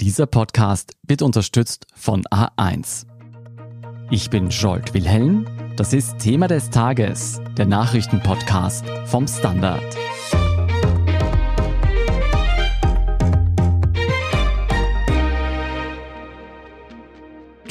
[0.00, 3.06] Dieser Podcast wird unterstützt von A1.
[4.10, 5.46] Ich bin Jolt Wilhelm.
[5.76, 9.84] Das ist Thema des Tages, der Nachrichtenpodcast vom Standard.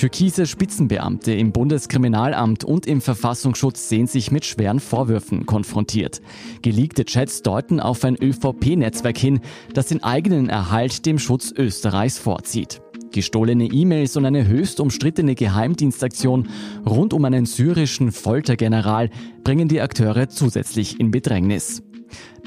[0.04, 6.22] Türkise Spitzenbeamte im Bundeskriminalamt und im Verfassungsschutz sehen sich mit schweren Vorwürfen konfrontiert.
[6.62, 9.40] Geleakte Chats deuten auf ein ÖVP-Netzwerk hin,
[9.74, 12.82] das den eigenen Erhalt dem Schutz Österreichs vorzieht.
[13.14, 16.50] Gestohlene E-Mails und eine höchst umstrittene Geheimdienstaktion
[16.86, 19.10] rund um einen syrischen Foltergeneral
[19.46, 21.82] bringen die Akteure zusätzlich in Bedrängnis.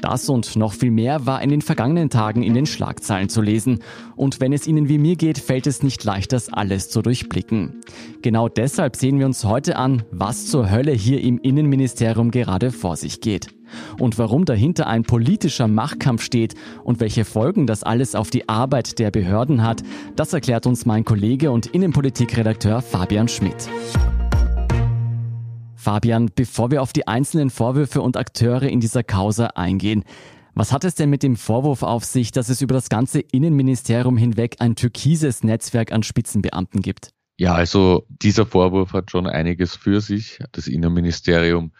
[0.01, 3.79] Das und noch viel mehr war in den vergangenen Tagen in den Schlagzeilen zu lesen.
[4.15, 7.81] Und wenn es Ihnen wie mir geht, fällt es nicht leicht, das alles zu durchblicken.
[8.21, 12.95] Genau deshalb sehen wir uns heute an, was zur Hölle hier im Innenministerium gerade vor
[12.95, 13.47] sich geht.
[13.99, 16.53] Und warum dahinter ein politischer Machtkampf steht
[16.83, 19.81] und welche Folgen das alles auf die Arbeit der Behörden hat,
[20.15, 23.67] das erklärt uns mein Kollege und Innenpolitikredakteur Fabian Schmidt.
[25.77, 30.03] Fabian, bevor wir auf die einzelnen Vorwürfe und Akteure in dieser Causa eingehen,
[30.55, 34.17] was hat es denn mit dem Vorwurf auf sich, dass es über das ganze Innenministerium
[34.17, 37.11] hinweg ein türkises Netzwerk an Spitzenbeamten gibt?
[37.37, 40.39] Ja, also dieser Vorwurf hat schon einiges für sich.
[40.53, 41.73] Das Innenministerium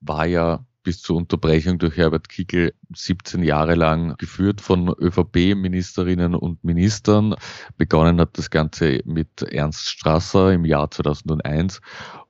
[0.00, 6.62] war ja bis zur Unterbrechung durch Herbert Kickel 17 Jahre lang geführt von ÖVP-Ministerinnen und
[6.64, 7.36] Ministern.
[7.78, 11.80] Begonnen hat das Ganze mit Ernst Strasser im Jahr 2001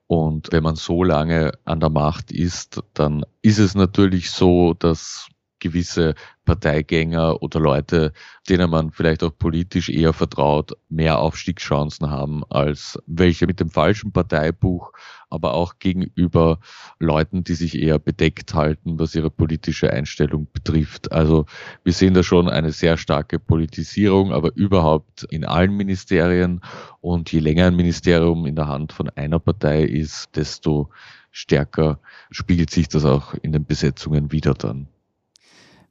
[0.06, 5.28] und wenn man so lange an der Macht ist, dann ist es natürlich so, dass
[5.64, 8.12] gewisse Parteigänger oder Leute,
[8.50, 14.12] denen man vielleicht auch politisch eher vertraut, mehr Aufstiegschancen haben als welche mit dem falschen
[14.12, 14.92] Parteibuch,
[15.30, 16.58] aber auch gegenüber
[16.98, 21.12] Leuten, die sich eher bedeckt halten, was ihre politische Einstellung betrifft.
[21.12, 21.46] Also
[21.82, 26.60] wir sehen da schon eine sehr starke Politisierung, aber überhaupt in allen Ministerien.
[27.00, 30.90] Und je länger ein Ministerium in der Hand von einer Partei ist, desto
[31.30, 31.98] stärker
[32.30, 34.88] spiegelt sich das auch in den Besetzungen wieder dann.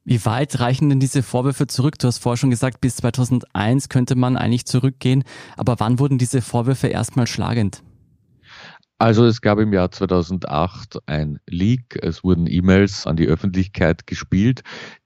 [0.04, 1.98] Wie weit reichen denn diese Vorwürfe zurück?
[1.98, 5.24] Du hast vorher schon gesagt, bis 2001 könnte man eigentlich zurückgehen.
[5.56, 7.82] Aber wann wurden diese Vorwürfe erstmal schlagend?
[8.98, 11.98] Also es gab im Jahr 2008 ein Leak.
[12.02, 14.62] Es wurden E-Mails an die Öffentlichkeit gespielt,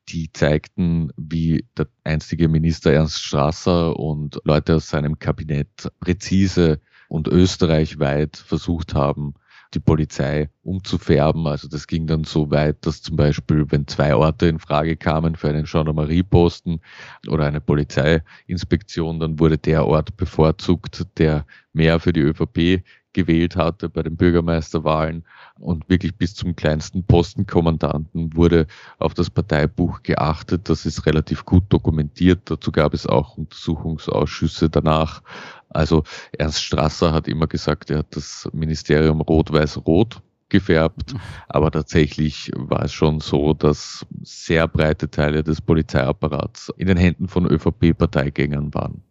[0.09, 7.28] die zeigten, wie der einstige Minister Ernst Strasser und Leute aus seinem Kabinett präzise und
[7.28, 9.34] österreichweit versucht haben,
[9.75, 11.47] die Polizei umzufärben.
[11.47, 15.37] Also das ging dann so weit, dass zum Beispiel, wenn zwei Orte in Frage kamen
[15.37, 16.81] für einen Gendarmerieposten
[17.29, 22.83] oder eine Polizeiinspektion, dann wurde der Ort bevorzugt, der mehr für die ÖVP
[23.19, 25.25] gewählt hatte bei den Bürgermeisterwahlen
[25.59, 28.69] und wirklich bis zum kleinsten Postenkommandanten wurde
[29.01, 30.69] auf das Parteibuch geachtet.
[30.69, 32.43] Das ist relativ gut dokumentiert.
[32.45, 35.23] Dazu gab es auch Untersuchungsausschüsse danach.
[35.69, 36.05] Also
[36.39, 41.15] Ernst Strasser hat immer gesagt, er hat das Ministerium rot-weiß-rot gefärbt,
[41.49, 47.27] aber tatsächlich war es schon so, dass sehr breite Teile des Polizeiapparats in den Händen
[47.27, 49.03] von ÖVP-Parteigängern waren.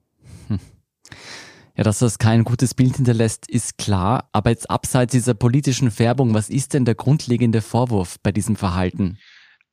[1.77, 4.29] Ja, dass das kein gutes Bild hinterlässt, ist klar.
[4.31, 9.19] Aber jetzt abseits dieser politischen Färbung, was ist denn der grundlegende Vorwurf bei diesem Verhalten?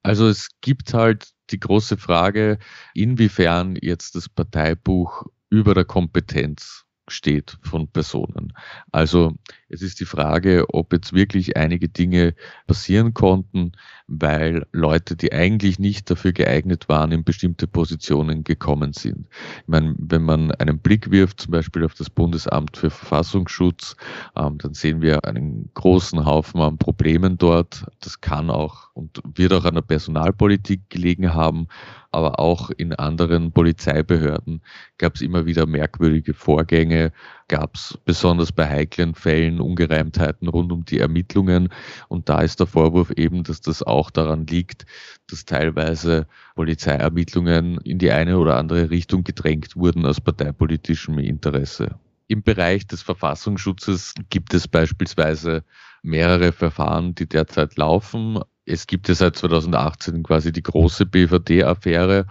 [0.03, 2.59] Also es gibt halt die große Frage,
[2.93, 8.53] inwiefern jetzt das Parteibuch über der Kompetenz steht von Personen.
[8.93, 9.35] Also
[9.69, 12.35] es ist die Frage, ob jetzt wirklich einige Dinge
[12.67, 13.73] passieren konnten,
[14.07, 19.29] weil Leute, die eigentlich nicht dafür geeignet waren, in bestimmte Positionen gekommen sind.
[19.63, 23.97] Ich meine, wenn man einen Blick wirft, zum Beispiel auf das Bundesamt für Verfassungsschutz,
[24.37, 27.85] ähm, dann sehen wir einen großen Haufen an Problemen dort.
[28.01, 31.67] Das kann auch und wird auch an der Personalpolitik gelegen haben,
[32.15, 34.63] aber auch in anderen Polizeibehörden
[34.99, 37.13] gab es immer wieder merkwürdige Vorgänge,
[37.49, 41.71] gab es besonders bei heiklen Fällen Ungereimtheiten rund um die Ermittlungen.
[42.09, 44.87] Und da ist der Vorwurf eben, dass das auch daran liegt,
[45.29, 51.97] dass teilweise Polizeiermittlungen in die eine oder andere Richtung gedrängt wurden aus parteipolitischem Interesse.
[52.29, 55.65] Im Bereich des Verfassungsschutzes gibt es beispielsweise
[56.03, 58.39] mehrere Verfahren, die derzeit laufen.
[58.67, 62.27] Es gibt ja seit 2018 quasi die große BVD-Affäre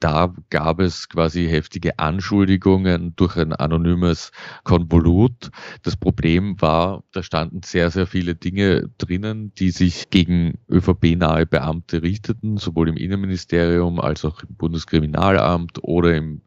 [0.00, 4.32] da gab es quasi heftige Anschuldigungen durch ein anonymes
[4.64, 5.50] Konvolut.
[5.82, 12.02] Das Problem war, da standen sehr, sehr viele Dinge drinnen, die sich gegen ÖVP-nahe Beamte
[12.02, 16.40] richteten, sowohl im Innenministerium als auch im Bundeskriminalamt oder im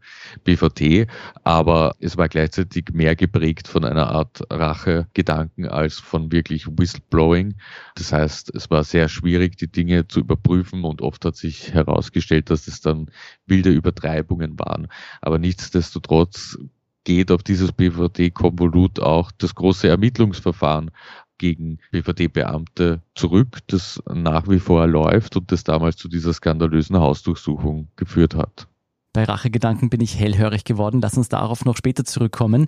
[0.43, 1.07] BVT.
[1.43, 7.53] Aber es war gleichzeitig mehr geprägt von einer Art Rachegedanken als von wirklich Whistleblowing.
[7.95, 12.49] Das heißt, es war sehr schwierig, die Dinge zu überprüfen und oft hat sich herausgestellt,
[12.49, 13.11] dass es dann
[13.45, 14.87] wilde Übertreibungen waren.
[15.21, 16.57] Aber nichtsdestotrotz
[17.03, 20.91] geht auf dieses BVD-Konvolut auch das große Ermittlungsverfahren
[21.37, 27.89] gegen BVD-Beamte zurück, das nach wie vor läuft und das damals zu dieser skandalösen Hausdurchsuchung
[27.95, 28.67] geführt hat.
[29.11, 31.01] Bei Rachegedanken bin ich hellhörig geworden.
[31.01, 32.67] Lass uns darauf noch später zurückkommen.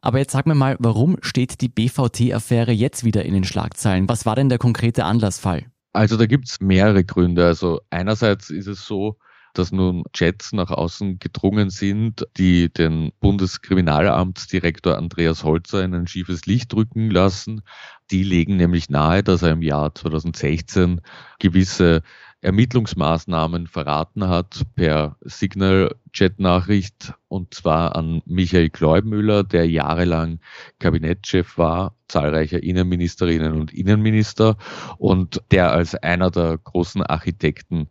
[0.00, 4.08] Aber jetzt sag mir mal, warum steht die BVT-Affäre jetzt wieder in den Schlagzeilen?
[4.08, 5.66] Was war denn der konkrete Anlassfall?
[5.92, 7.46] Also da gibt es mehrere Gründe.
[7.46, 9.16] Also einerseits ist es so,
[9.54, 16.46] dass nun Chats nach außen gedrungen sind, die den Bundeskriminalamtsdirektor Andreas Holzer in ein schiefes
[16.46, 17.62] Licht drücken lassen.
[18.10, 21.00] Die legen nämlich nahe, dass er im Jahr 2016
[21.38, 22.02] gewisse
[22.44, 30.40] Ermittlungsmaßnahmen verraten hat per Signal-Chat-Nachricht und zwar an Michael Kleubmüller, der jahrelang
[30.78, 34.58] Kabinettschef war, zahlreicher Innenministerinnen und Innenminister
[34.98, 37.88] und der als einer der großen Architekten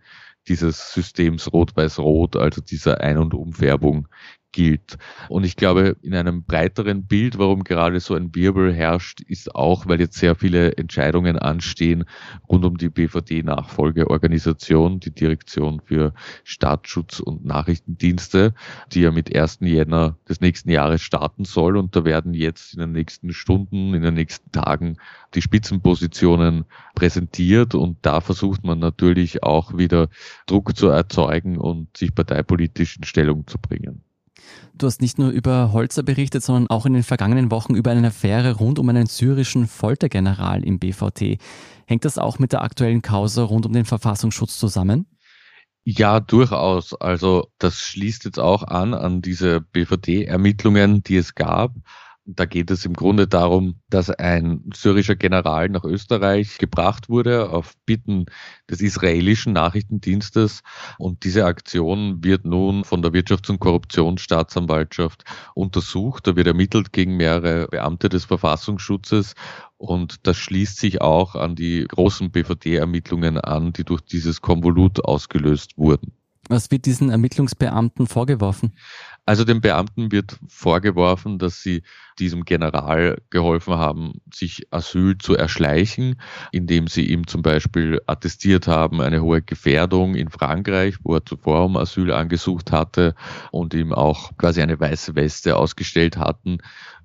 [0.47, 4.07] dieses Systems Rot-Weiß-Rot, also dieser Ein- und Umfärbung
[4.53, 4.97] gilt.
[5.27, 9.87] Und ich glaube, in einem breiteren Bild, warum gerade so ein Wirbel herrscht, ist auch,
[9.87, 12.05] weil jetzt sehr viele Entscheidungen anstehen
[12.47, 16.13] rund um die BVD-Nachfolgeorganisation, die Direktion für
[16.45, 18.53] Staatsschutz und Nachrichtendienste,
[18.93, 19.57] die ja mit 1.
[19.61, 21.75] Jänner des nächsten Jahres starten soll.
[21.75, 24.97] Und da werden jetzt in den nächsten Stunden, in den nächsten Tagen
[25.33, 26.65] die Spitzenpositionen
[26.95, 27.75] präsentiert.
[27.75, 30.07] Und da versucht man natürlich auch wieder
[30.45, 34.03] Druck zu erzeugen und sich parteipolitisch in Stellung zu bringen.
[34.75, 38.07] Du hast nicht nur über Holzer berichtet, sondern auch in den vergangenen Wochen über eine
[38.07, 41.37] Affäre rund um einen syrischen Foltergeneral im BVT.
[41.85, 45.05] Hängt das auch mit der aktuellen Causa rund um den Verfassungsschutz zusammen?
[45.85, 46.93] Ja, durchaus.
[46.93, 51.75] Also das schließt jetzt auch an an diese BVD-Ermittlungen, die es gab.
[52.25, 57.73] Da geht es im Grunde darum, dass ein syrischer General nach Österreich gebracht wurde auf
[57.85, 58.27] Bitten
[58.69, 60.61] des israelischen Nachrichtendienstes.
[60.97, 66.25] Und diese Aktion wird nun von der Wirtschafts- und Korruptionsstaatsanwaltschaft untersucht.
[66.25, 69.33] Da wird ermittelt gegen mehrere Beamte des Verfassungsschutzes.
[69.75, 75.77] Und das schließt sich auch an die großen BVD-Ermittlungen an, die durch dieses Konvolut ausgelöst
[75.77, 76.13] wurden.
[76.49, 78.73] Was wird diesen Ermittlungsbeamten vorgeworfen?
[79.25, 81.83] Also den Beamten wird vorgeworfen, dass sie
[82.19, 86.19] diesem General geholfen haben, sich Asyl zu erschleichen,
[86.51, 91.65] indem sie ihm zum Beispiel attestiert haben, eine hohe Gefährdung in Frankreich, wo er zuvor
[91.65, 93.15] um Asyl angesucht hatte
[93.51, 96.57] und ihm auch quasi eine weiße Weste ausgestellt hatten,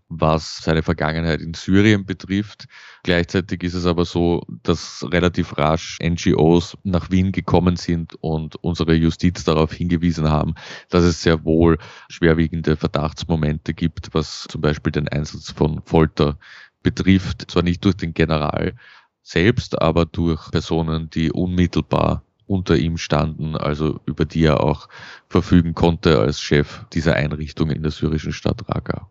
[0.09, 2.67] was seine Vergangenheit in Syrien betrifft.
[3.03, 8.95] Gleichzeitig ist es aber so, dass relativ rasch NGOs nach Wien gekommen sind und unsere
[8.95, 10.55] Justiz darauf hingewiesen haben,
[10.89, 11.79] dass es sehr wohl
[12.09, 16.39] schwerwiegende Verdachtsmomente gibt, was zum Beispiel den Einsatz von Folter
[16.83, 17.51] betrifft.
[17.51, 18.75] Zwar nicht durch den General
[19.23, 24.89] selbst, aber durch Personen, die unmittelbar unter ihm standen, also über die er auch
[25.29, 29.11] verfügen konnte als Chef dieser Einrichtung in der syrischen Stadt Raqqa.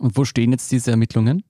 [0.00, 1.44] Und wo stehen jetzt diese Ermittlungen?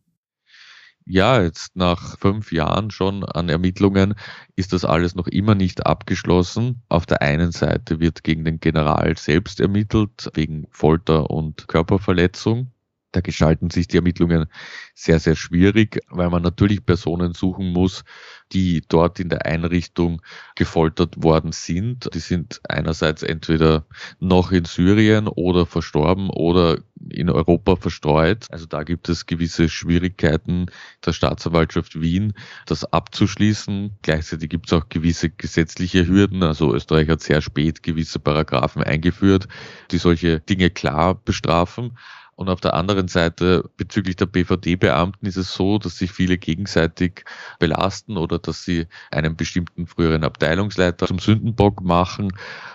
[1.07, 4.15] Ja, jetzt nach fünf Jahren schon an Ermittlungen
[4.57, 6.83] ist das alles noch immer nicht abgeschlossen.
[6.89, 12.73] Auf der einen Seite wird gegen den General selbst ermittelt, wegen Folter und Körperverletzung.
[13.13, 14.47] Da gestalten sich die Ermittlungen
[14.95, 18.05] sehr, sehr schwierig, weil man natürlich Personen suchen muss,
[18.53, 20.23] die dort in der Einrichtung
[20.55, 22.09] gefoltert worden sind.
[22.15, 23.87] Die sind einerseits entweder
[24.19, 26.79] noch in Syrien oder verstorben oder
[27.09, 28.47] in Europa verstreut.
[28.51, 30.67] Also da gibt es gewisse Schwierigkeiten
[31.05, 32.35] der Staatsanwaltschaft Wien,
[32.67, 33.97] das abzuschließen.
[34.03, 36.43] Gleichzeitig gibt es auch gewisse gesetzliche Hürden.
[36.43, 39.49] Also Österreich hat sehr spät gewisse Paragraphen eingeführt,
[39.91, 41.97] die solche Dinge klar bestrafen.
[42.41, 47.27] Und auf der anderen Seite bezüglich der BVD-Beamten ist es so, dass sich viele gegenseitig
[47.59, 52.33] belasten oder dass sie einen bestimmten früheren Abteilungsleiter zum Sündenbock machen.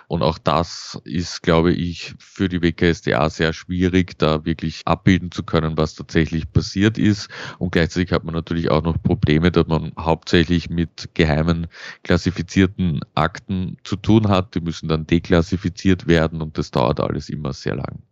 [0.07, 5.41] Und auch das ist, glaube ich, für die WKSDA sehr schwierig, da wirklich abbilden zu
[5.41, 7.27] können, was tatsächlich passiert ist.
[7.57, 11.65] Und gleichzeitig hat man natürlich auch noch Probleme, dass man hauptsächlich mit geheimen
[12.03, 14.53] klassifizierten Akten zu tun hat.
[14.53, 18.04] Die müssen dann deklassifiziert werden und das dauert alles immer sehr lang.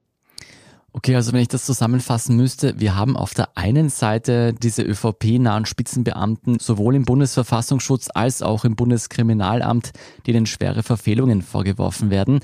[0.96, 5.66] Okay, also wenn ich das zusammenfassen müsste, wir haben auf der einen Seite diese ÖVP-nahen
[5.66, 9.92] Spitzenbeamten sowohl im Bundesverfassungsschutz als auch im Bundeskriminalamt,
[10.28, 12.42] denen schwere Verfehlungen vorgeworfen werden.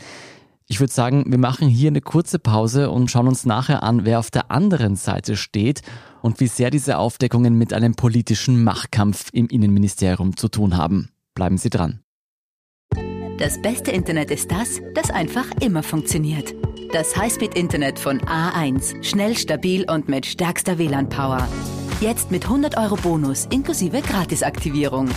[0.67, 4.17] Ich würde sagen, wir machen hier eine kurze Pause und schauen uns nachher an, wer
[4.17, 5.81] auf der anderen Seite steht
[6.23, 11.09] und wie sehr diese Aufdeckungen mit einem politischen Machtkampf im Innenministerium zu tun haben.
[11.35, 12.01] Bleiben Sie dran.
[13.37, 16.53] Das beste Internet ist das, das einfach immer funktioniert.
[16.91, 19.03] Das Highspeed-Internet von A1.
[19.03, 21.47] Schnell, stabil und mit stärkster WLAN-Power.
[22.01, 25.07] Jetzt mit 100 Euro Bonus inklusive Gratisaktivierung.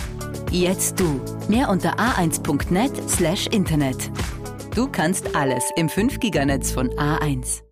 [0.51, 1.19] Jetzt du.
[1.47, 4.11] Mehr unter a1.net/internet.
[4.75, 7.63] Du kannst alles im 5-Giganetz von A1.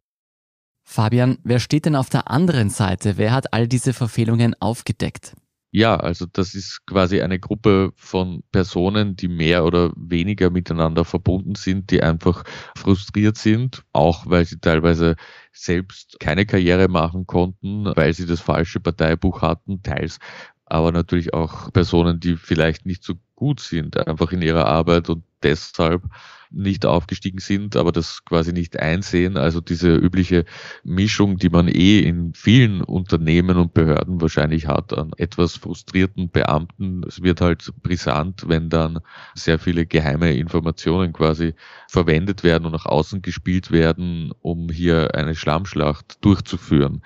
[0.84, 3.17] Fabian, wer steht denn auf der anderen Seite?
[3.17, 5.36] Wer hat all diese Verfehlungen aufgedeckt?
[5.74, 11.56] Ja, also das ist quasi eine Gruppe von Personen, die mehr oder weniger miteinander verbunden
[11.56, 12.44] sind, die einfach
[12.78, 15.16] frustriert sind, auch weil sie teilweise
[15.54, 20.20] selbst keine Karriere machen konnten, weil sie das falsche Parteibuch hatten, teils
[20.66, 25.24] aber natürlich auch Personen, die vielleicht nicht so gut sind, einfach in ihrer Arbeit und
[25.43, 26.03] deshalb
[26.51, 29.38] nicht aufgestiegen sind, aber das quasi nicht einsehen.
[29.38, 30.45] Also diese übliche
[30.83, 37.03] Mischung, die man eh in vielen Unternehmen und Behörden wahrscheinlich hat, an etwas frustrierten Beamten.
[37.07, 39.00] Es wird halt brisant, wenn dann
[39.33, 41.53] sehr viele geheime Informationen quasi
[41.88, 47.01] verwendet werden und nach außen gespielt werden, um hier eine Schlammschlacht durchzuführen.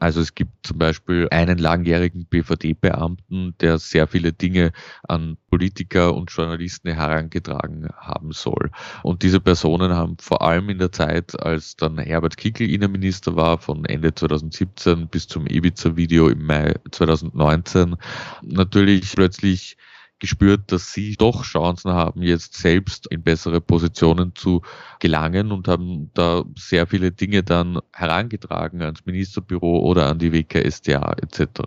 [0.00, 4.72] Also es gibt zum Beispiel einen langjährigen BVD-Beamten, der sehr viele Dinge
[5.06, 8.70] an Politiker und Journalisten herangetragen haben soll.
[9.02, 13.58] Und diese Personen haben vor allem in der Zeit, als dann Herbert Kickel Innenminister war,
[13.58, 17.96] von Ende 2017 bis zum Ibiza-Video im Mai 2019,
[18.42, 19.76] natürlich plötzlich
[20.20, 24.62] gespürt, dass sie doch Chancen haben, jetzt selbst in bessere Positionen zu
[25.00, 31.14] gelangen und haben da sehr viele Dinge dann herangetragen ans Ministerbüro oder an die WKSDA
[31.22, 31.62] etc.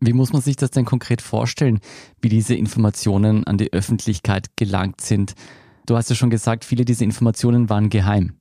[0.00, 1.80] Wie muss man sich das denn konkret vorstellen,
[2.22, 5.34] wie diese Informationen an die Öffentlichkeit gelangt sind?
[5.86, 8.39] Du hast ja schon gesagt, viele dieser Informationen waren geheim.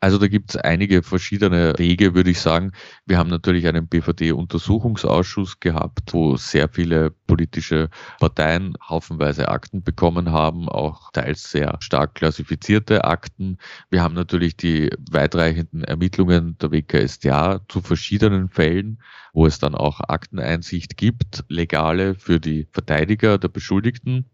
[0.00, 2.70] Also da gibt es einige verschiedene Wege, würde ich sagen.
[3.04, 7.90] Wir haben natürlich einen BVD-Untersuchungsausschuss gehabt, wo sehr viele politische
[8.20, 13.58] Parteien haufenweise Akten bekommen haben, auch teils sehr stark klassifizierte Akten.
[13.90, 19.02] Wir haben natürlich die weitreichenden Ermittlungen der WKStA zu verschiedenen Fällen,
[19.32, 24.30] wo es dann auch Akteneinsicht gibt, legale für die Verteidiger der Beschuldigten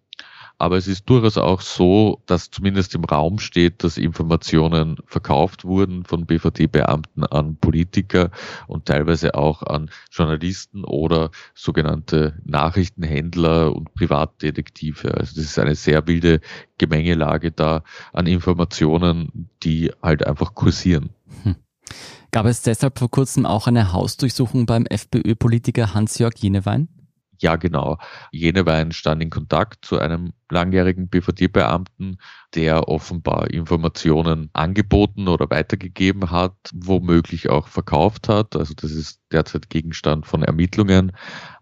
[0.58, 6.04] aber es ist durchaus auch so, dass zumindest im Raum steht, dass Informationen verkauft wurden
[6.04, 8.30] von BVD-Beamten an Politiker
[8.66, 15.14] und teilweise auch an Journalisten oder sogenannte Nachrichtenhändler und Privatdetektive.
[15.14, 16.40] Also das ist eine sehr wilde
[16.78, 17.82] Gemengelage da
[18.12, 21.10] an Informationen, die halt einfach kursieren.
[21.42, 21.56] Hm.
[22.30, 26.88] Gab es deshalb vor kurzem auch eine Hausdurchsuchung beim FPÖ-Politiker Hans-Jörg Jenewein?
[27.38, 27.98] Ja, genau.
[28.32, 32.18] Jenewein stand in Kontakt zu einem langjährigen BVD-Beamten,
[32.54, 38.56] der offenbar Informationen angeboten oder weitergegeben hat, womöglich auch verkauft hat.
[38.56, 41.12] Also das ist derzeit Gegenstand von Ermittlungen.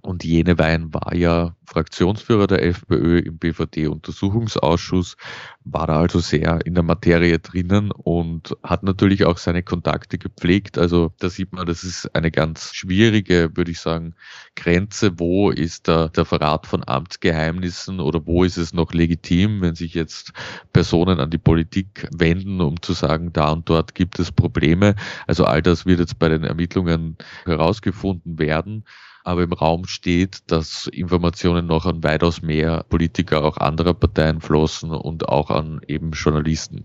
[0.03, 5.17] Und Jenewein war ja Fraktionsführer der FPÖ im BVD-Untersuchungsausschuss,
[5.65, 10.77] war da also sehr in der Materie drinnen und hat natürlich auch seine Kontakte gepflegt.
[10.77, 14.15] Also da sieht man, das ist eine ganz schwierige, würde ich sagen,
[14.57, 15.19] Grenze.
[15.19, 19.95] Wo ist da der Verrat von Amtsgeheimnissen oder wo ist es noch legitim, wenn sich
[19.95, 20.33] jetzt
[20.73, 24.95] Personen an die Politik wenden, um zu sagen, da und dort gibt es Probleme.
[25.27, 28.85] Also all das wird jetzt bei den Ermittlungen herausgefunden werden
[29.25, 34.91] aber im Raum steht, dass Informationen noch an weitaus mehr Politiker auch anderer Parteien flossen
[34.91, 36.85] und auch an eben Journalisten.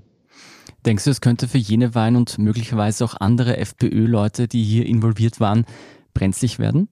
[0.86, 5.40] Denkst du, es könnte für jene Wein und möglicherweise auch andere FPÖ-Leute, die hier involviert
[5.40, 5.66] waren,
[6.14, 6.90] brenzlig werden?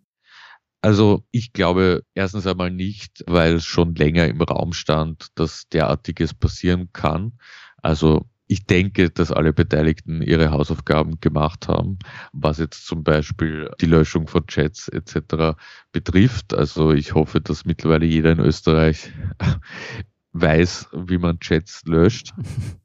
[0.86, 6.36] Also ich glaube erstens einmal nicht, weil es schon länger im Raum stand, dass derartiges
[6.36, 7.40] passieren kann.
[7.82, 11.98] Also ich denke, dass alle Beteiligten ihre Hausaufgaben gemacht haben,
[12.34, 15.58] was jetzt zum Beispiel die Löschung von Chats etc.
[15.92, 16.54] betrifft.
[16.54, 19.12] Also ich hoffe, dass mittlerweile jeder in Österreich
[20.38, 22.34] weiß, wie man Chats löscht.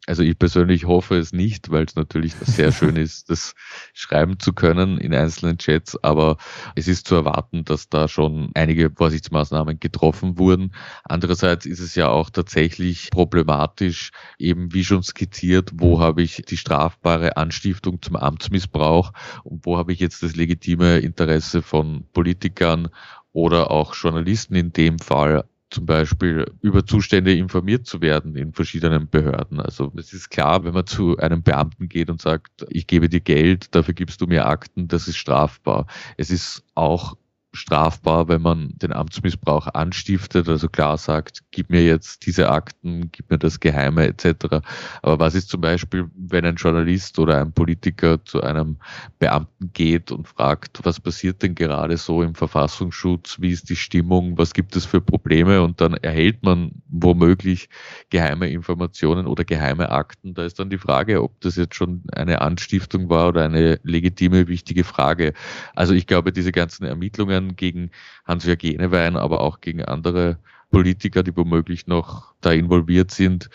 [0.07, 3.55] Also ich persönlich hoffe es nicht, weil es natürlich sehr schön ist, das
[3.93, 6.37] schreiben zu können in einzelnen Chats, aber
[6.77, 10.73] es ist zu erwarten, dass da schon einige Vorsichtsmaßnahmen getroffen wurden.
[11.03, 16.57] Andererseits ist es ja auch tatsächlich problematisch, eben wie schon skizziert, wo habe ich die
[16.57, 22.91] strafbare Anstiftung zum Amtsmissbrauch und wo habe ich jetzt das legitime Interesse von Politikern
[23.33, 29.09] oder auch Journalisten in dem Fall zum Beispiel über Zustände informiert zu werden in verschiedenen
[29.09, 29.61] Behörden.
[29.61, 33.21] Also es ist klar, wenn man zu einem Beamten geht und sagt, ich gebe dir
[33.21, 35.87] Geld, dafür gibst du mir Akten, das ist strafbar.
[36.17, 37.17] Es ist auch
[37.53, 43.31] strafbar, wenn man den Amtsmissbrauch anstiftet, also klar sagt, gib mir jetzt diese Akten, gib
[43.31, 44.61] mir das Geheime etc.
[45.03, 48.77] Aber was ist zum Beispiel, wenn ein Journalist oder ein Politiker zu einem
[49.19, 54.39] Beamten geht und fragt, was passiert denn gerade so im Verfassungsschutz, wie ist die Stimmung,
[54.39, 57.69] was gibt es für Probleme und dann erhält man womöglich
[58.11, 60.35] geheime Informationen oder geheime Akten.
[60.35, 64.47] Da ist dann die Frage, ob das jetzt schon eine Anstiftung war oder eine legitime,
[64.47, 65.33] wichtige Frage.
[65.75, 67.91] Also ich glaube, diese ganzen Ermittlungen Ermittlungen gegen
[68.25, 70.39] Hans-Jörg Jenewein, aber auch gegen andere
[70.71, 73.51] Politiker, die womöglich noch da involviert sind,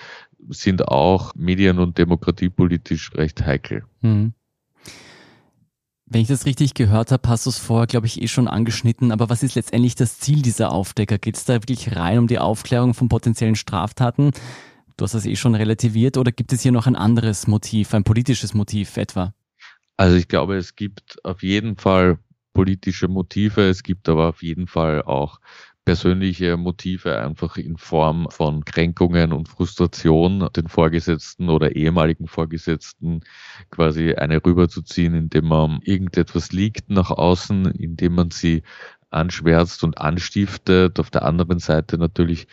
[0.50, 3.84] sind auch medien- und demokratiepolitisch recht heikel.
[4.02, 4.34] Mhm.
[6.08, 9.12] Wenn ich das richtig gehört habe, hast du es vorher, glaube ich, eh schon angeschnitten.
[9.12, 11.18] Aber was ist letztendlich das Ziel dieser Aufdecker?
[11.18, 14.32] Geht es da wirklich rein um die Aufklärung von potenziellen Straftaten?
[14.98, 16.18] Du hast das eh schon relativiert.
[16.18, 19.34] Oder gibt es hier noch ein anderes Motiv, ein politisches Motiv etwa?
[19.98, 22.20] Also ich glaube, es gibt auf jeden Fall
[22.56, 23.70] politische Motive.
[23.70, 25.40] Es gibt aber auf jeden Fall auch
[25.86, 33.22] persönliche Motive einfach in Form von Kränkungen und Frustration den Vorgesetzten oder ehemaligen Vorgesetzten
[33.70, 38.64] quasi eine rüberzuziehen, indem man irgendetwas liegt nach außen, indem man sie
[39.12, 41.00] anschwärzt und anstiftet.
[41.00, 42.48] Auf der anderen Seite natürlich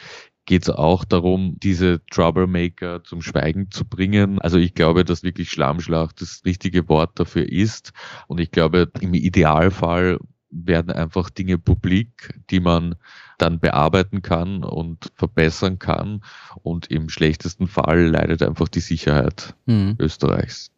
[0.45, 4.41] geht es auch darum, diese Troublemaker zum Schweigen zu bringen.
[4.41, 7.93] Also ich glaube, dass wirklich Schlammschlacht das richtige Wort dafür ist.
[8.27, 10.19] Und ich glaube, im Idealfall
[10.51, 12.97] werden einfach Dinge publik, die man
[13.39, 16.23] dann bearbeiten kann und verbessern kann.
[16.63, 19.97] Und im schlechtesten Fall leidet einfach die Sicherheit mhm.
[19.99, 20.71] Österreichs.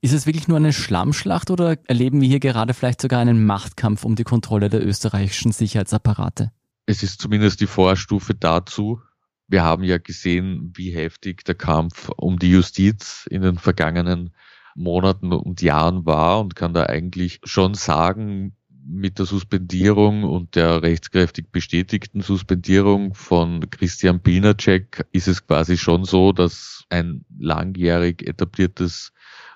[0.00, 4.04] Ist es wirklich nur eine Schlammschlacht oder erleben wir hier gerade vielleicht sogar einen Machtkampf
[4.04, 6.52] um die Kontrolle der österreichischen Sicherheitsapparate?
[6.86, 9.00] Es ist zumindest die Vorstufe dazu.
[9.46, 14.34] Wir haben ja gesehen, wie heftig der Kampf um die Justiz in den vergangenen
[14.74, 20.82] Monaten und Jahren war und kann da eigentlich schon sagen, mit der Suspendierung und der
[20.82, 29.12] rechtskräftig bestätigten Suspendierung von Christian Pilnacek ist es quasi schon so, dass ein langjährig etabliertes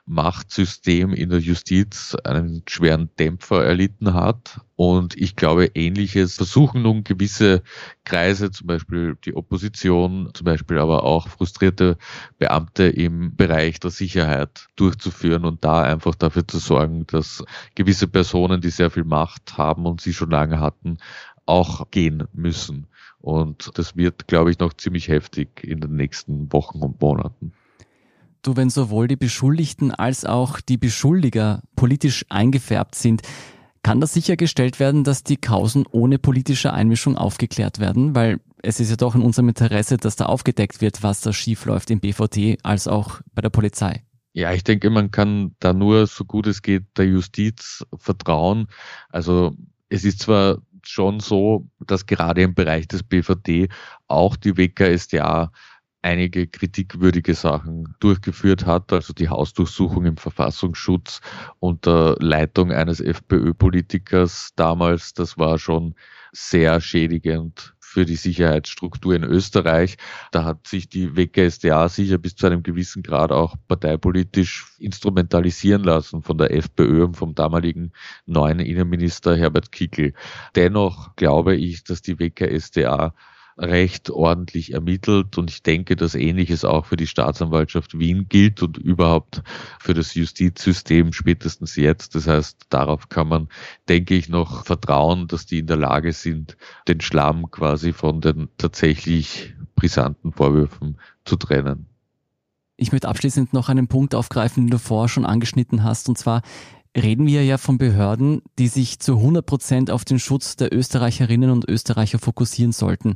[0.08, 4.60] Machtsystem in der Justiz einen schweren Dämpfer erlitten hat.
[4.74, 7.62] Und ich glaube, ähnliches versuchen nun gewisse
[8.04, 11.98] Kreise, zum Beispiel die Opposition, zum Beispiel aber auch frustrierte
[12.38, 18.60] Beamte im Bereich der Sicherheit durchzuführen und da einfach dafür zu sorgen, dass gewisse Personen,
[18.60, 20.98] die sehr viel Macht haben und sie schon lange hatten,
[21.44, 22.86] auch gehen müssen.
[23.20, 27.52] Und das wird, glaube ich, noch ziemlich heftig in den nächsten Wochen und Monaten.
[28.48, 33.20] Du, wenn sowohl die Beschuldigten als auch die Beschuldiger politisch eingefärbt sind,
[33.82, 38.14] kann das sichergestellt werden, dass die Kausen ohne politische Einmischung aufgeklärt werden?
[38.14, 41.66] Weil es ist ja doch in unserem Interesse, dass da aufgedeckt wird, was da schief
[41.66, 44.02] läuft im BVT als auch bei der Polizei.
[44.32, 48.68] Ja, ich denke, man kann da nur so gut es geht der Justiz vertrauen.
[49.10, 49.58] Also
[49.90, 53.70] es ist zwar schon so, dass gerade im Bereich des BVT
[54.06, 55.52] auch die WKSDA
[56.02, 61.20] einige kritikwürdige Sachen durchgeführt hat, also die Hausdurchsuchung im Verfassungsschutz
[61.58, 65.94] unter Leitung eines FPÖ-Politikers damals, das war schon
[66.32, 69.96] sehr schädigend für die Sicherheitsstruktur in Österreich.
[70.30, 76.22] Da hat sich die WKSDA sicher bis zu einem gewissen Grad auch parteipolitisch instrumentalisieren lassen
[76.22, 77.92] von der FPÖ und vom damaligen
[78.26, 80.12] neuen Innenminister Herbert Kickel.
[80.54, 83.14] Dennoch glaube ich, dass die WKSDA
[83.58, 88.78] recht ordentlich ermittelt und ich denke, dass ähnliches auch für die Staatsanwaltschaft Wien gilt und
[88.78, 89.42] überhaupt
[89.80, 92.14] für das Justizsystem spätestens jetzt.
[92.14, 93.48] Das heißt, darauf kann man,
[93.88, 98.48] denke ich, noch vertrauen, dass die in der Lage sind, den Schlamm quasi von den
[98.58, 101.86] tatsächlich brisanten Vorwürfen zu trennen.
[102.80, 106.42] Ich möchte abschließend noch einen Punkt aufgreifen, den du vorher schon angeschnitten hast, und zwar
[106.98, 111.50] reden wir ja von Behörden, die sich zu 100 Prozent auf den Schutz der Österreicherinnen
[111.50, 113.14] und Österreicher fokussieren sollten.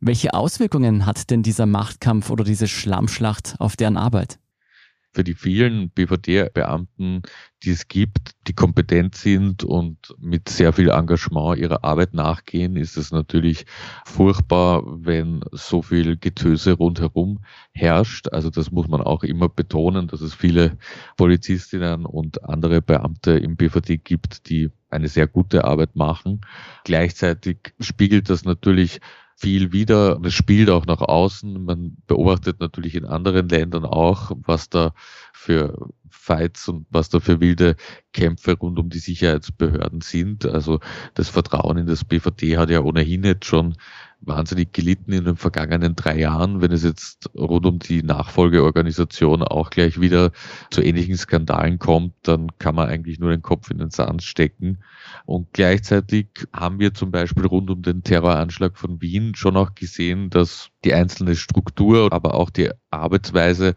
[0.00, 4.38] Welche Auswirkungen hat denn dieser Machtkampf oder diese Schlammschlacht auf deren Arbeit?
[5.12, 7.22] Für die vielen BVD-Beamten,
[7.62, 12.96] die es gibt, die kompetent sind und mit sehr viel Engagement ihrer Arbeit nachgehen, ist
[12.96, 13.66] es natürlich
[14.06, 18.28] furchtbar, wenn so viel Getöse rundherum herrscht.
[18.28, 20.78] Also das muss man auch immer betonen, dass es viele
[21.16, 26.40] Polizistinnen und andere Beamte im BVD gibt, die eine sehr gute Arbeit machen.
[26.84, 29.00] Gleichzeitig spiegelt das natürlich
[29.36, 30.18] viel wieder.
[30.20, 31.64] Das spielt auch nach außen.
[31.64, 34.92] Man beobachtet natürlich in anderen Ländern auch, was da
[35.32, 37.76] für Fights und was da für wilde
[38.12, 40.46] Kämpfe rund um die Sicherheitsbehörden sind.
[40.46, 40.80] Also
[41.14, 43.76] das Vertrauen in das BVD hat ja ohnehin jetzt schon
[44.24, 46.60] wahnsinnig gelitten in den vergangenen drei Jahren.
[46.60, 50.30] Wenn es jetzt rund um die Nachfolgeorganisation auch gleich wieder
[50.70, 54.78] zu ähnlichen Skandalen kommt, dann kann man eigentlich nur den Kopf in den Sand stecken.
[55.26, 60.30] Und gleichzeitig haben wir zum Beispiel rund um den Terroranschlag von Wien schon auch gesehen,
[60.30, 63.74] dass die einzelne Struktur, aber auch die Arbeitsweise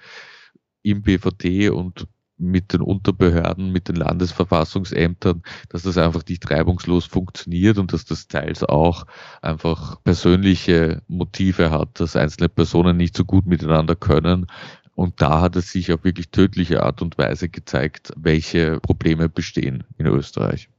[0.83, 7.77] im BVT und mit den Unterbehörden, mit den Landesverfassungsämtern, dass das einfach nicht reibungslos funktioniert
[7.77, 9.05] und dass das teils auch
[9.41, 14.47] einfach persönliche Motive hat, dass einzelne Personen nicht so gut miteinander können.
[14.95, 19.83] Und da hat es sich auf wirklich tödliche Art und Weise gezeigt, welche Probleme bestehen
[19.97, 20.69] in Österreich.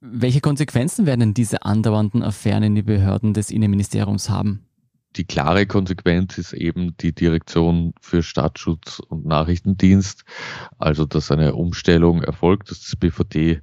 [0.00, 4.66] Welche Konsequenzen werden diese andauernden Affären in die Behörden des Innenministeriums haben?
[5.16, 10.24] Die klare Konsequenz ist eben die Direktion für Staatsschutz und Nachrichtendienst,
[10.78, 13.60] also dass eine Umstellung erfolgt, dass das BVD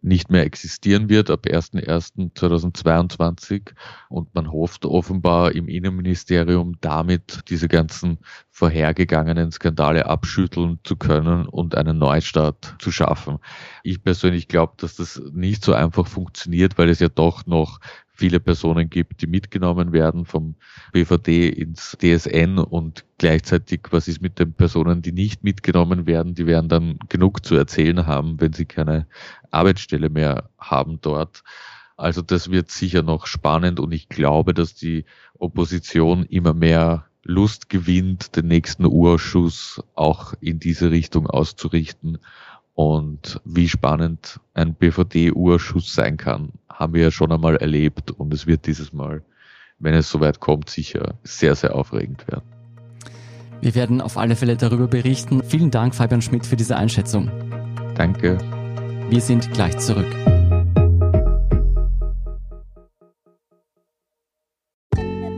[0.00, 3.72] nicht mehr existieren wird ab 01.01.2022
[4.08, 8.18] und man hofft offenbar im Innenministerium damit diese ganzen
[8.50, 13.38] vorhergegangenen Skandale abschütteln zu können und einen Neustart zu schaffen.
[13.82, 17.78] Ich persönlich glaube, dass das nicht so einfach funktioniert, weil es ja doch noch
[18.22, 20.54] viele Personen gibt, die mitgenommen werden vom
[20.92, 26.46] BVD ins DSN und gleichzeitig, was ist mit den Personen, die nicht mitgenommen werden, die
[26.46, 29.08] werden dann genug zu erzählen haben, wenn sie keine
[29.50, 31.42] Arbeitsstelle mehr haben dort.
[31.96, 35.04] Also das wird sicher noch spannend und ich glaube, dass die
[35.36, 42.18] Opposition immer mehr Lust gewinnt, den nächsten Urschuss auch in diese Richtung auszurichten.
[42.74, 48.46] Und wie spannend ein BVD-Urschuss sein kann, haben wir ja schon einmal erlebt und es
[48.46, 49.22] wird dieses Mal,
[49.78, 52.44] wenn es soweit kommt, sicher sehr, sehr aufregend werden.
[53.60, 55.42] Wir werden auf alle Fälle darüber berichten.
[55.44, 57.30] Vielen Dank, Fabian Schmidt, für diese Einschätzung.
[57.94, 58.38] Danke.
[59.08, 60.08] Wir sind gleich zurück.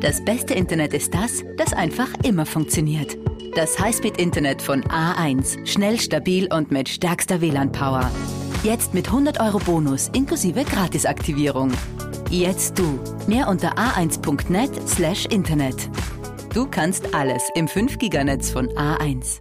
[0.01, 3.17] Das beste Internet ist das, das einfach immer funktioniert.
[3.55, 5.65] Das Highspeed-Internet von A1.
[5.65, 8.11] Schnell, stabil und mit stärkster WLAN-Power.
[8.65, 11.71] Jetzt mit 100 Euro Bonus inklusive Gratisaktivierung.
[12.31, 12.99] Jetzt du.
[13.29, 15.89] Mehr unter a1.net slash Internet.
[16.53, 19.41] Du kannst alles im 5-Giganetz von A1.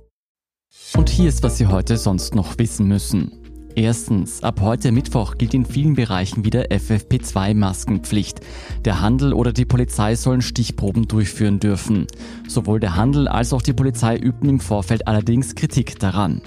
[0.95, 3.42] Und hier ist, was Sie heute sonst noch wissen müssen.
[3.75, 8.39] Erstens, ab heute Mittwoch gilt in vielen Bereichen wieder FFP2-Maskenpflicht.
[8.85, 12.05] Der Handel oder die Polizei sollen Stichproben durchführen dürfen.
[12.47, 16.43] Sowohl der Handel als auch die Polizei übten im Vorfeld allerdings Kritik daran.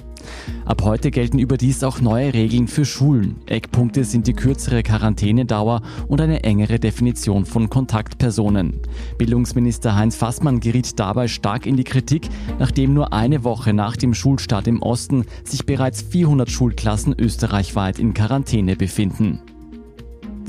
[0.64, 3.36] Ab heute gelten überdies auch neue Regeln für Schulen.
[3.46, 8.80] Eckpunkte sind die kürzere Quarantänedauer und eine engere Definition von Kontaktpersonen.
[9.18, 14.14] Bildungsminister Heinz Fassmann geriet dabei stark in die Kritik, nachdem nur eine Woche nach dem
[14.14, 19.40] Schulstart im Osten sich bereits 400 Schulklassen österreichweit in Quarantäne befinden.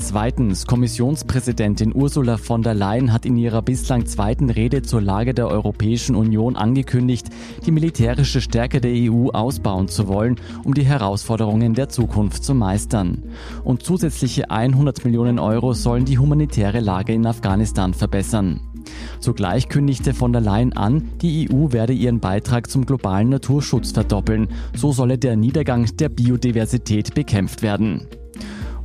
[0.00, 5.48] Zweitens, Kommissionspräsidentin Ursula von der Leyen hat in ihrer bislang zweiten Rede zur Lage der
[5.48, 7.26] Europäischen Union angekündigt,
[7.66, 13.24] die militärische Stärke der EU ausbauen zu wollen, um die Herausforderungen der Zukunft zu meistern.
[13.64, 18.60] Und zusätzliche 100 Millionen Euro sollen die humanitäre Lage in Afghanistan verbessern.
[19.20, 24.48] Zugleich kündigte von der Leyen an, die EU werde ihren Beitrag zum globalen Naturschutz verdoppeln.
[24.74, 28.06] So solle der Niedergang der Biodiversität bekämpft werden.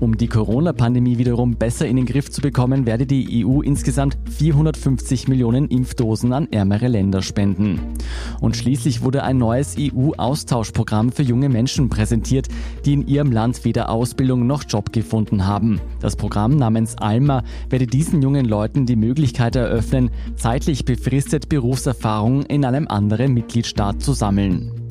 [0.04, 5.30] Um die Corona-Pandemie wiederum besser in den Griff zu bekommen, werde die EU insgesamt 450
[5.30, 7.80] Millionen Impfdosen an ärmere Länder spenden.
[8.42, 12.50] Und schließlich wurde ein neues EU-Austauschprogramm für junge Menschen präsentiert,
[12.84, 15.80] die in ihrem Land weder Ausbildung noch Job gefunden haben.
[16.02, 22.66] Das Programm namens ALMA werde diesen jungen Leuten die Möglichkeit eröffnen, zeitlich befristet Berufserfahrung in
[22.66, 24.83] einem anderen Mitgliedstaat zu sammeln.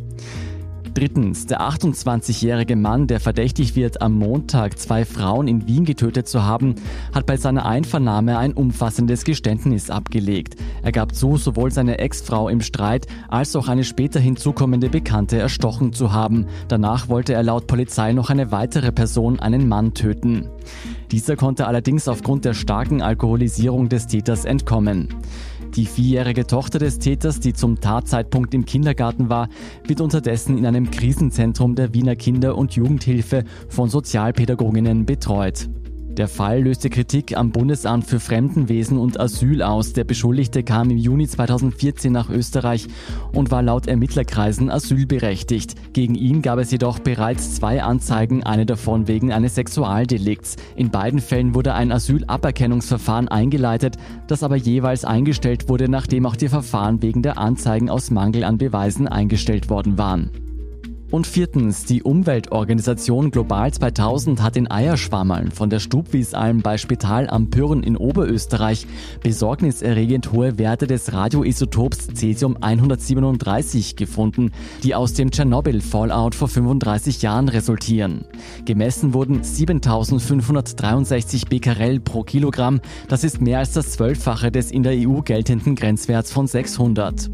[0.95, 6.43] Drittens, der 28-jährige Mann, der verdächtig wird, am Montag zwei Frauen in Wien getötet zu
[6.43, 6.75] haben,
[7.15, 10.57] hat bei seiner Einvernahme ein umfassendes Geständnis abgelegt.
[10.83, 15.95] Er gab zu, sowohl seine Ex-Frau im Streit als auch eine später hinzukommende Bekannte erstochen
[15.95, 16.47] zu haben.
[16.69, 20.51] Danach wollte er laut Polizei noch eine weitere Person, einen Mann, töten.
[21.11, 25.09] Dieser konnte allerdings aufgrund der starken Alkoholisierung des Täters entkommen.
[25.75, 29.49] Die vierjährige Tochter des Täters, die zum Tatzeitpunkt im Kindergarten war,
[29.87, 35.71] wird unterdessen in einem Krisenzentrum der Wiener Kinder- und Jugendhilfe von Sozialpädagoginnen betreut.
[36.19, 39.95] Der Fall löste Kritik am Bundesamt für Fremdenwesen und Asyl aus.
[39.95, 42.87] Der Beschuldigte kam im Juni 2014 nach Österreich
[43.33, 45.95] und war laut Ermittlerkreisen asylberechtigt.
[45.95, 50.57] Gegen ihn gab es jedoch bereits zwei Anzeigen, eine davon wegen eines Sexualdelikts.
[50.77, 53.97] In beiden Fällen wurde ein Asylaberkennungsverfahren eingeleitet,
[54.27, 58.59] das aber jeweils eingestellt wurde, nachdem auch die Verfahren wegen der Anzeigen aus Mangel an
[58.59, 60.31] Beweisen eingestellt worden waren.
[61.13, 67.51] Und viertens, die Umweltorganisation Global 2000 hat in Eierschwammerln von der Stubwiesalm bei Spital am
[67.51, 68.87] Pyrrhen in Oberösterreich
[69.23, 74.53] besorgniserregend hohe Werte des Radioisotops Cesium 137 gefunden,
[74.85, 78.25] die aus dem Tschernobyl-Fallout vor 35 Jahren resultieren.
[78.65, 84.95] Gemessen wurden 7563 Becquerel pro Kilogramm, das ist mehr als das Zwölffache des in der
[84.95, 87.29] EU geltenden Grenzwerts von 600.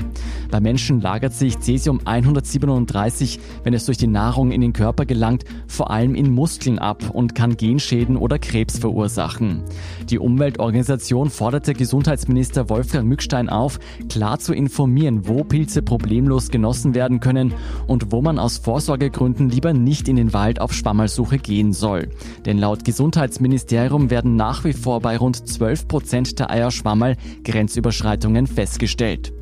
[0.50, 3.38] Bei Menschen lagert sich Cesium 137,
[3.68, 7.34] wenn es durch die Nahrung in den Körper gelangt, vor allem in Muskeln ab und
[7.34, 9.62] kann Genschäden oder Krebs verursachen.
[10.08, 13.78] Die Umweltorganisation forderte Gesundheitsminister Wolfgang Mückstein auf,
[14.08, 17.52] klar zu informieren, wo Pilze problemlos genossen werden können
[17.86, 22.08] und wo man aus Vorsorgegründen lieber nicht in den Wald auf Schwammersuche gehen soll.
[22.46, 29.37] Denn laut Gesundheitsministerium werden nach wie vor bei rund 12 Prozent der Eierschwammerl Grenzüberschreitungen festgestellt.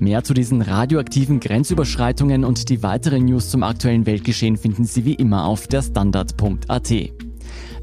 [0.00, 5.14] Mehr zu diesen radioaktiven Grenzüberschreitungen und die weiteren News zum aktuellen Weltgeschehen finden Sie wie
[5.14, 6.92] immer auf der Standard.at.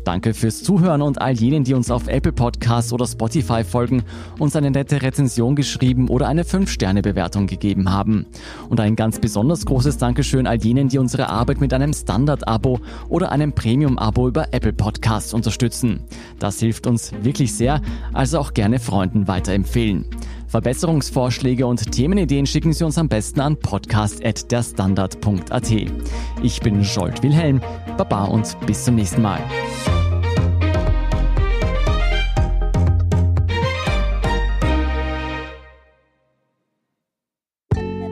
[0.06, 4.04] Danke fürs Zuhören und all jenen, die uns auf Apple Podcasts oder Spotify folgen,
[4.38, 8.28] uns eine nette Rezension geschrieben oder eine 5-Sterne-Bewertung gegeben haben.
[8.70, 13.32] Und ein ganz besonders großes Dankeschön all jenen, die unsere Arbeit mit einem Standard-Abo oder
[13.32, 16.02] einem Premium-Abo über Apple Podcasts unterstützen.
[16.38, 17.82] Das hilft uns wirklich sehr,
[18.14, 20.06] also auch gerne Freunden weiterempfehlen.
[20.56, 25.72] Verbesserungsvorschläge und Themenideen schicken Sie uns am besten an podcast.derstandard.at.
[26.44, 27.60] Ich bin Scholt Wilhelm,
[27.98, 29.42] Baba und bis zum nächsten Mal.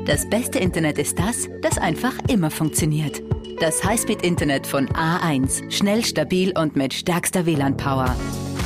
[0.05, 3.23] Das beste Internet ist das, das einfach immer funktioniert.
[3.61, 5.71] Das Highspeed-Internet von A1.
[5.71, 8.13] Schnell, stabil und mit stärkster WLAN-Power.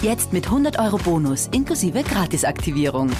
[0.01, 3.11] Jetzt mit 100 Euro Bonus inklusive Gratisaktivierung.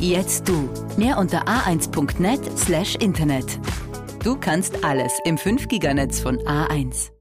[0.00, 0.68] Jetzt du.
[0.96, 3.58] Mehr unter a1.net slash Internet.
[4.22, 7.17] Du kannst alles im 5-Giganetz von A1.